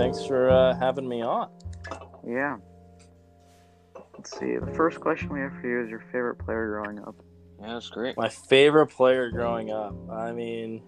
[0.00, 1.50] Thanks for uh, having me on.
[2.26, 2.56] Yeah.
[4.14, 4.56] Let's see.
[4.56, 7.16] The first question we have for you is your favorite player growing up.
[7.60, 8.16] Yeah, that's great.
[8.16, 9.94] My favorite player growing up.
[10.10, 10.80] I mean,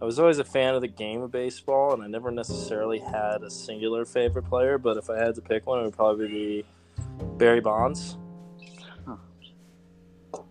[0.00, 3.42] I was always a fan of the game of baseball, and I never necessarily had
[3.42, 4.78] a singular favorite player.
[4.78, 6.64] But if I had to pick one, it would probably be
[7.36, 8.16] Barry Bonds.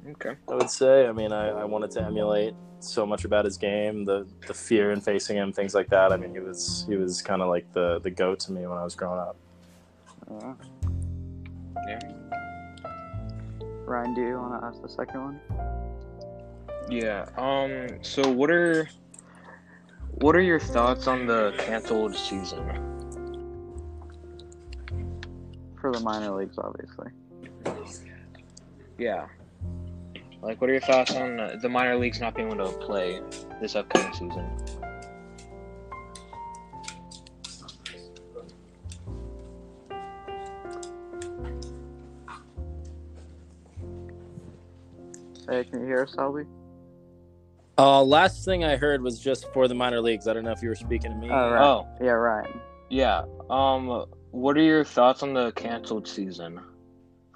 [0.09, 0.35] Okay.
[0.49, 1.07] I would say.
[1.07, 4.91] I mean, I, I wanted to emulate so much about his game, the the fear
[4.91, 6.11] in facing him, things like that.
[6.11, 8.77] I mean, he was he was kind of like the the goat to me when
[8.77, 9.35] I was growing up.
[10.29, 10.53] Uh,
[11.87, 11.99] Yeah.
[13.85, 15.39] Ryan, do you want to ask the second one?
[16.89, 17.25] Yeah.
[17.37, 17.99] Um.
[18.03, 18.87] So, what are
[20.19, 22.65] what are your thoughts on the canceled season?
[25.79, 27.11] For the minor leagues, obviously.
[28.97, 29.27] Yeah.
[30.41, 33.21] Like, what are your thoughts on uh, the minor leagues not being able to play
[33.59, 34.47] this upcoming season?
[45.49, 46.43] Hey, can you hear us, Albee?
[47.77, 50.27] Uh, last thing I heard was just for the minor leagues.
[50.27, 51.29] I don't know if you were speaking to me.
[51.29, 51.63] Oh, right.
[51.63, 52.49] Oh, Yeah, right.
[52.89, 53.23] yeah.
[53.49, 54.05] Um.
[54.31, 56.59] What are your thoughts on the canceled season?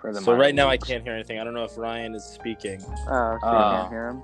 [0.02, 1.40] For the so right now I can't hear anything.
[1.40, 2.82] I don't know if Ryan is speaking.
[3.08, 4.24] Oh, so you Uh, can't hear him?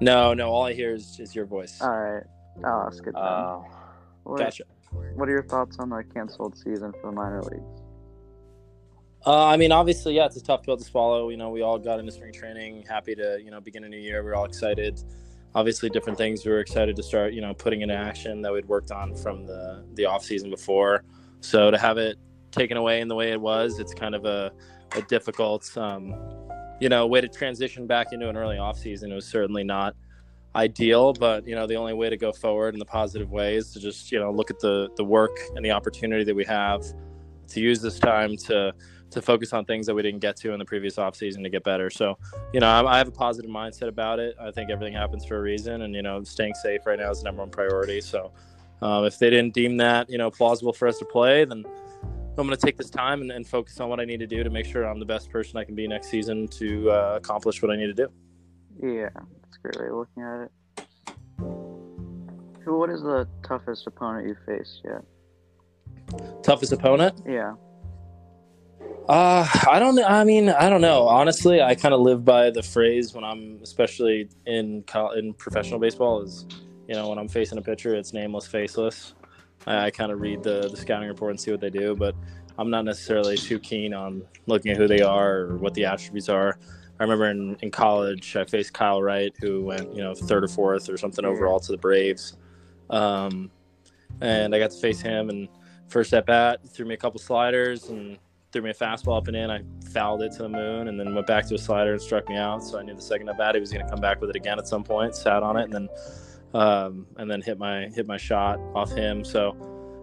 [0.00, 0.50] No, no.
[0.50, 1.80] All I hear is, is your voice.
[1.80, 2.22] All right.
[2.64, 3.14] Oh, that's good.
[3.14, 3.60] Uh,
[4.24, 4.64] what, Gotcha.
[5.14, 7.82] what are your thoughts on the canceled season for the minor leagues?
[9.26, 11.28] Uh, I mean, obviously, yeah, it's a tough pill to swallow.
[11.28, 13.98] You know, we all got into spring training, happy to you know begin a new
[13.98, 14.24] year.
[14.24, 15.02] We're all excited.
[15.54, 18.66] Obviously, different things we were excited to start, you know, putting into action that we'd
[18.66, 21.04] worked on from the the off season before.
[21.40, 22.16] So to have it
[22.50, 24.52] taken away in the way it was, it's kind of a,
[24.92, 26.14] a difficult, um,
[26.80, 29.12] you know, way to transition back into an early off season.
[29.12, 29.94] It was certainly not
[30.54, 33.72] ideal, but you know, the only way to go forward in the positive way is
[33.72, 36.82] to just you know look at the the work and the opportunity that we have
[37.48, 38.72] to use this time to
[39.10, 41.64] to focus on things that we didn't get to in the previous offseason to get
[41.64, 41.90] better.
[41.90, 42.16] So,
[42.52, 44.36] you know, I, I have a positive mindset about it.
[44.40, 47.18] I think everything happens for a reason, and you know, staying safe right now is
[47.18, 48.00] the number one priority.
[48.00, 48.32] So,
[48.82, 51.64] um, if they didn't deem that you know plausible for us to play, then
[52.38, 54.42] I'm going to take this time and, and focus on what I need to do
[54.42, 57.60] to make sure I'm the best person I can be next season to uh, accomplish
[57.60, 58.08] what I need to do.
[58.82, 60.50] Yeah, that's a great way of looking at it.
[62.66, 65.02] What is the toughest opponent you faced yet?
[66.42, 67.20] Toughest opponent?
[67.28, 67.54] Yeah.
[69.08, 69.98] Uh, I don't.
[69.98, 71.08] I mean, I don't know.
[71.08, 74.84] Honestly, I kind of live by the phrase when I'm, especially in
[75.16, 76.46] in professional baseball, is
[76.86, 79.14] you know when I'm facing a pitcher, it's nameless, faceless.
[79.66, 82.14] I, I kind of read the the scouting report and see what they do, but
[82.58, 86.28] I'm not necessarily too keen on looking at who they are or what the attributes
[86.28, 86.58] are.
[86.98, 90.48] I remember in, in college, I faced Kyle Wright, who went you know third or
[90.48, 92.36] fourth or something overall to the Braves,
[92.90, 93.50] um,
[94.20, 95.48] and I got to face him and
[95.88, 98.18] first at bat threw me a couple sliders and
[98.52, 99.50] threw me a fastball up and in.
[99.50, 102.28] I fouled it to the moon and then went back to a slider and struck
[102.28, 102.62] me out.
[102.62, 104.36] So I knew the second at bat he was going to come back with it
[104.36, 105.14] again at some point.
[105.14, 105.88] Sat on it and then
[106.54, 109.24] um, and then hit my hit my shot off him.
[109.24, 109.56] So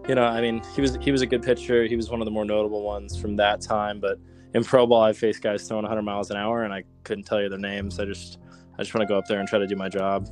[0.08, 1.84] you know, I mean, he was he was a good pitcher.
[1.84, 4.00] He was one of the more notable ones from that time.
[4.00, 4.18] But
[4.54, 7.42] in pro ball, I faced guys throwing 100 miles an hour, and I couldn't tell
[7.42, 8.00] you their names.
[8.00, 8.38] I just
[8.78, 10.28] I just want to go up there and try to do my job.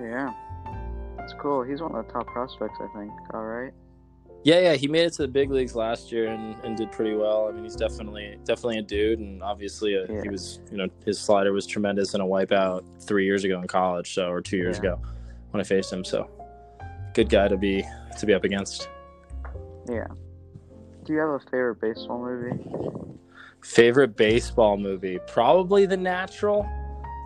[0.00, 0.32] Yeah.
[1.18, 1.62] That's cool.
[1.62, 3.12] He's one of the top prospects, I think.
[3.32, 3.72] All right.
[4.44, 7.14] Yeah, yeah, he made it to the big leagues last year and, and did pretty
[7.14, 7.48] well.
[7.48, 10.22] I mean, he's definitely definitely a dude, and obviously uh Yeah.
[10.22, 13.66] he was, you know, his slider was tremendous in a wipeout three years ago in
[13.66, 14.92] college, so or two years Yeah.
[14.92, 15.02] ago
[15.50, 16.04] when I faced him.
[16.04, 16.28] So,
[17.14, 17.84] good guy to be
[18.18, 18.88] to be up against.
[19.88, 20.06] Yeah.
[21.04, 22.62] Do you have a favorite baseball movie?
[23.62, 25.18] Favorite baseball movie?
[25.26, 26.66] Probably The Natural.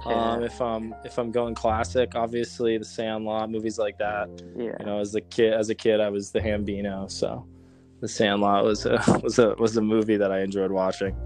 [0.06, 4.28] Um, if I'm if I'm going classic, obviously The Sandlot, movies like that.
[4.56, 4.76] Yeah.
[4.80, 7.46] You know, as a kid, as a kid, I was the Hambino, so
[8.00, 11.16] The Sandlot was a was a was a movie that I enjoyed watching.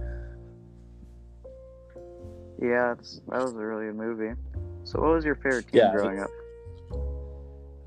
[2.60, 2.94] Yeah,
[3.28, 4.40] that was a really good movie.
[4.84, 6.30] So, what was your favorite team Yeah, growing up?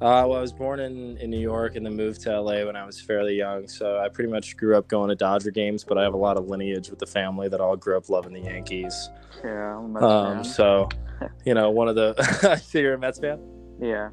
[0.01, 2.75] Uh, well, I was born in, in New York and then moved to LA when
[2.75, 3.67] I was fairly young.
[3.67, 6.35] So I pretty much grew up going to Dodger games, but I have a lot
[6.37, 9.09] of lineage with the family that all grew up loving the Yankees.
[9.43, 10.43] Yeah, I'm a Mets Um, fan.
[10.43, 10.89] so,
[11.45, 12.13] you know, one of the.
[12.51, 13.39] I see you're a Mets fan?
[13.81, 14.09] Yeah.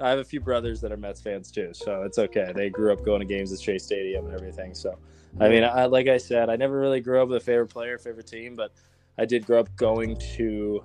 [0.00, 2.52] I have a few brothers that are Mets fans too, so it's okay.
[2.54, 4.72] They grew up going to games at Shea Stadium and everything.
[4.74, 4.96] So,
[5.40, 7.98] I mean, I, like I said, I never really grew up with a favorite player,
[7.98, 8.72] favorite team, but
[9.18, 10.84] I did grow up going to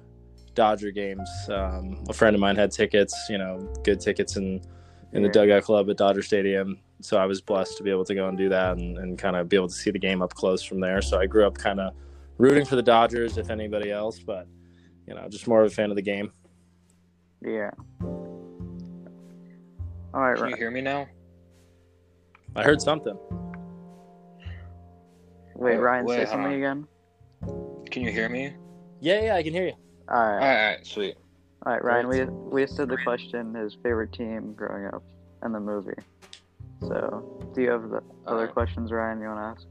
[0.55, 1.29] Dodger games.
[1.49, 4.61] Um, a friend of mine had tickets, you know, good tickets in
[5.13, 6.79] in the dugout club at Dodger Stadium.
[7.01, 9.35] So I was blessed to be able to go and do that and, and kind
[9.35, 11.01] of be able to see the game up close from there.
[11.03, 11.93] So I grew up kind of
[12.37, 14.47] rooting for the Dodgers, if anybody else, but
[15.07, 16.31] you know, just more of a fan of the game.
[17.41, 17.71] Yeah.
[20.13, 21.07] All right, Can you hear me now?
[22.55, 23.17] I heard something.
[25.55, 26.53] Wait, Wait, Ryan, wait, say hold something on.
[26.53, 26.87] again.
[27.91, 28.53] Can you hear me?
[29.01, 29.73] Yeah, yeah, I can hear you.
[30.09, 31.15] All All right, right, all right, sweet.
[31.65, 32.07] all right, Ryan.
[32.07, 35.03] We we said the question his favorite team growing up
[35.41, 35.93] and the movie.
[36.81, 39.21] So, do you have the other Uh, questions, Ryan?
[39.21, 39.67] You want to ask?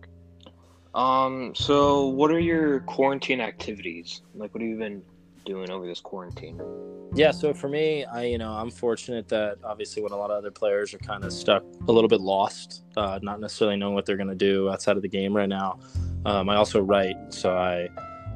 [0.94, 4.22] Um, so what are your quarantine activities?
[4.34, 5.02] Like, what have you been
[5.46, 6.60] doing over this quarantine?
[7.14, 10.36] Yeah, so for me, I you know I'm fortunate that obviously when a lot of
[10.38, 14.06] other players are kind of stuck a little bit lost, uh, not necessarily knowing what
[14.06, 15.78] they're going to do outside of the game right now.
[16.24, 17.88] Um, I also write, so I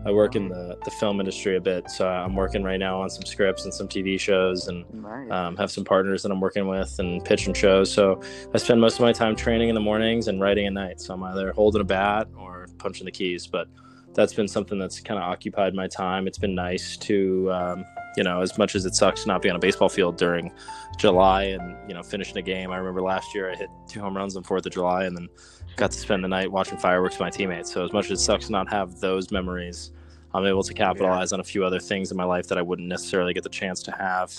[0.05, 1.91] I work in the the film industry a bit.
[1.91, 5.31] So I'm working right now on some scripts and some TV shows, and Nice.
[5.31, 7.93] um, have some partners that I'm working with and pitching shows.
[7.93, 8.21] So
[8.55, 11.01] I spend most of my time training in the mornings and writing at night.
[11.01, 13.47] So I'm either holding a bat or punching the keys.
[13.47, 13.69] But
[14.15, 16.27] that's been something that's kind of occupied my time.
[16.27, 17.85] It's been nice to, um,
[18.17, 20.53] you know, as much as it sucks to not be on a baseball field during
[20.97, 22.71] July and you know finishing a game.
[22.71, 25.29] I remember last year I hit two home runs on Fourth of July and then
[25.77, 27.73] got to spend the night watching fireworks with my teammates.
[27.73, 29.93] So as much as it sucks to not have those memories.
[30.35, 32.89] I'm able to capitalize on a few other things in my life that I wouldn't
[32.89, 34.35] necessarily get the chance to have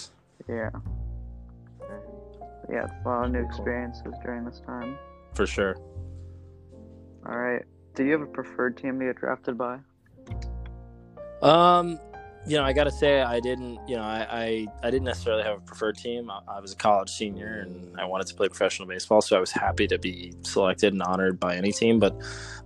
[0.47, 0.69] yeah.
[2.69, 4.97] Yeah, a lot of new experiences during this time.
[5.33, 5.77] for sure.
[7.25, 7.63] All right.
[7.95, 9.79] Do you have a preferred team to get drafted by?
[11.41, 11.99] Um,
[12.47, 13.79] you know, I gotta say, I didn't.
[13.87, 16.29] You know, I I, I didn't necessarily have a preferred team.
[16.31, 19.39] I, I was a college senior, and I wanted to play professional baseball, so I
[19.39, 21.99] was happy to be selected and honored by any team.
[21.99, 22.15] But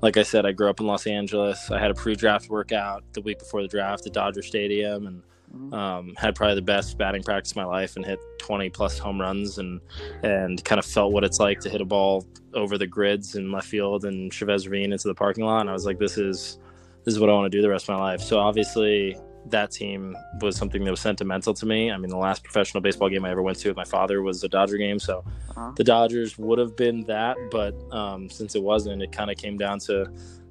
[0.01, 1.71] like I said, I grew up in Los Angeles.
[1.71, 5.23] I had a pre-draft workout the week before the draft at Dodger Stadium, and
[5.53, 5.73] Mhm.
[5.73, 9.19] um, had probably the best batting practice of my life and hit 20 plus home
[9.19, 9.81] runs and
[10.23, 13.51] and kind of felt what it's like to hit a ball over the grids in
[13.51, 15.59] left field and Chavez Ravine into the parking lot.
[15.59, 16.57] And I was like, this is
[17.03, 18.21] this is what I want to do the rest of my life.
[18.21, 21.91] So obviously that team was something that was sentimental to me.
[21.91, 24.43] I mean, the last professional baseball game I ever went to with my father was
[24.43, 24.99] a Dodger game.
[24.99, 25.71] So Uh-huh.
[25.75, 29.57] the Dodgers would have been that, but um, since it wasn't, it kind of came
[29.57, 30.05] down to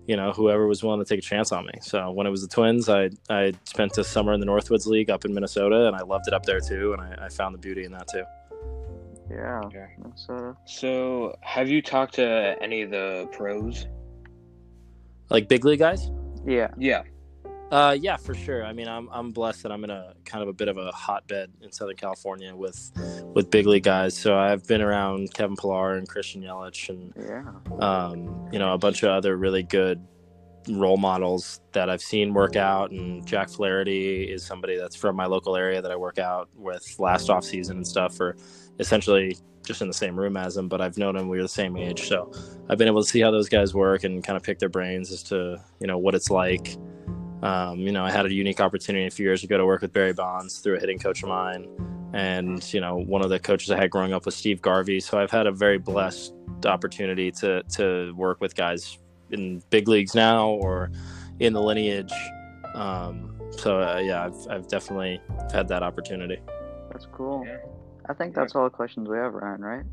[0.06, 1.72] you know whoever was willing to take a chance on me.
[1.82, 5.08] So when it was the Twins, I I spent a summer in the Northwoods League
[5.08, 7.58] up in Minnesota, and I loved it up there too, and I, I found the
[7.58, 8.24] beauty in that too.
[9.30, 9.60] Yeah.
[9.66, 9.86] Okay.
[10.02, 10.56] Minnesota.
[10.64, 13.86] So, have you talked to any of the pros?
[15.28, 16.10] Like big league guys.
[16.44, 16.70] Yeah.
[16.76, 17.02] Yeah.
[17.70, 18.64] Uh, yeah, for sure.
[18.64, 20.90] I mean, I'm I'm blessed that I'm in a kind of a bit of a
[20.90, 22.90] hotbed in Southern California with
[23.34, 24.16] with big league guys.
[24.16, 27.44] So I've been around Kevin Pillar and Christian Yelich and Yeah.
[27.86, 30.04] um, you know, a bunch of other really good
[30.68, 32.90] role models that I've seen work out.
[32.90, 36.96] And Jack Flaherty is somebody that's from my local area that I work out with
[36.98, 38.36] last off season and stuff, For
[38.80, 40.68] essentially just in the same room as him.
[40.68, 42.32] But I've known him; we were the same age, so
[42.68, 45.12] I've been able to see how those guys work and kind of pick their brains
[45.12, 46.76] as to you know what it's like.
[47.42, 49.92] Um, you know, I had a unique opportunity a few years ago to work with
[49.92, 51.68] Barry Bonds through a hitting coach of mine.
[52.12, 55.00] And, you know, one of the coaches I had growing up was Steve Garvey.
[55.00, 56.34] So I've had a very blessed
[56.66, 58.98] opportunity to, to work with guys
[59.30, 60.90] in big leagues now or
[61.38, 62.12] in the lineage.
[62.74, 65.20] Um, so, uh, yeah, I've, I've definitely
[65.52, 66.40] had that opportunity.
[66.90, 67.44] That's cool.
[67.46, 67.58] Yeah.
[68.08, 69.84] I think that's all the questions we have, Ryan, right?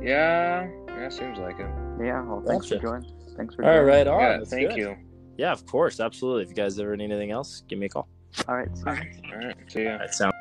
[0.00, 0.68] Yeah.
[0.88, 1.66] Yeah, seems like it.
[2.00, 2.22] Yeah.
[2.22, 2.80] Well, thanks Gotcha.
[2.80, 3.12] for joining.
[3.36, 3.86] Thanks for All joining.
[3.88, 4.20] right, on.
[4.20, 4.44] yeah.
[4.44, 4.78] Thank good.
[4.78, 4.96] you.
[5.36, 6.00] Yeah, of course.
[6.00, 6.42] Absolutely.
[6.44, 8.08] If you guys ever need anything else, give me a call.
[8.48, 8.68] All right.
[8.76, 9.32] See you.
[9.32, 9.56] All right.
[9.68, 9.92] See ya.
[9.92, 10.33] All right, sounds